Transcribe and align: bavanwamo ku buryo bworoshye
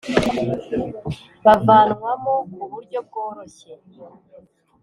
bavanwamo 1.45 2.33
ku 2.53 2.63
buryo 2.71 2.99
bworoshye 3.07 3.71